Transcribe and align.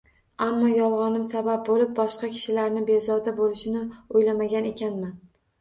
Ammo 0.45 0.69
yolg'onim 0.69 1.27
sabab 1.31 1.61
bo'lib 1.67 1.93
boshqa 2.01 2.29
kishilarni 2.37 2.83
bezovta 2.89 3.35
bo'lishini 3.43 3.85
o'ylamagan 4.19 4.73
ekanman 4.75 5.17